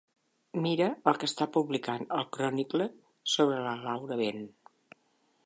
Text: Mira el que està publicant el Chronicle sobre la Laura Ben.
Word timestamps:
Mira 0.61 0.87
el 1.11 1.19
que 1.23 1.29
està 1.31 1.47
publicant 1.59 2.07
el 2.21 2.25
Chronicle 2.39 2.89
sobre 3.35 3.61
la 3.69 3.77
Laura 3.87 4.19
Ben. 4.25 4.43